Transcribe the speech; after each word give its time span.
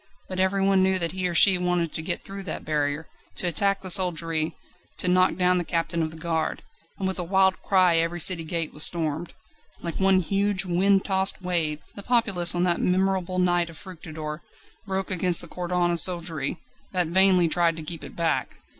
But 0.27 0.39
everyone 0.39 0.81
knew 0.81 0.97
that 0.97 1.11
he 1.11 1.27
or 1.27 1.35
she 1.35 1.59
wanted 1.59 1.93
to 1.93 2.01
get 2.01 2.23
through 2.23 2.41
that 2.45 2.65
barrier, 2.65 3.07
to 3.35 3.45
attack 3.45 3.81
the 3.83 3.91
soldiery, 3.91 4.57
to 4.97 5.07
knock 5.07 5.35
down 5.35 5.59
the 5.59 5.63
captain 5.63 6.01
of 6.01 6.09
the 6.09 6.17
Guard. 6.17 6.63
And 6.97 7.07
with 7.07 7.19
a 7.19 7.23
wild 7.23 7.61
cry 7.61 7.97
every 7.97 8.19
city 8.19 8.43
gate 8.43 8.73
was 8.73 8.81
stormed. 8.83 9.33
Like 9.79 9.99
one 9.99 10.21
huge 10.21 10.65
wind 10.65 11.05
tossed 11.05 11.43
wave, 11.43 11.81
the 11.93 12.01
populace 12.01 12.55
on 12.55 12.63
that 12.63 12.81
memorable 12.81 13.37
night 13.37 13.69
of 13.69 13.77
Fructidor, 13.77 14.41
broke 14.87 15.11
against 15.11 15.39
the 15.39 15.47
cordon 15.47 15.91
of 15.91 15.99
soldiery, 15.99 16.57
that 16.93 17.05
vainly 17.05 17.47
tried 17.47 17.75
to 17.75 17.83
keep 17.83 18.03
it 18.03 18.15
back. 18.15 18.55